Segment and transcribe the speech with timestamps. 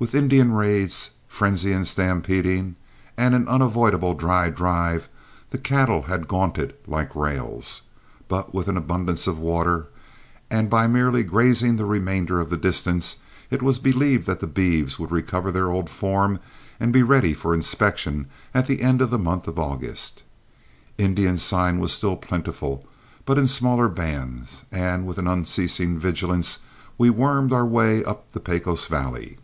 [0.00, 2.76] With Indian raids, frenzy in stampeding,
[3.18, 5.10] and an unavoidable dry drive,
[5.50, 7.82] the cattle had gaunted like rails.
[8.26, 9.88] But with an abundance of water
[10.48, 13.16] and by merely grazing the remainder of the distance,
[13.50, 16.38] it was believed that the beeves would recover their old form
[16.80, 20.22] and be ready for inspection at the end of the month of August.
[20.96, 22.86] Indian sign was still plentiful,
[23.26, 26.56] but in smaller bands, and with an unceasing vigilance
[26.96, 29.36] we wormed our way up the Pecos valley.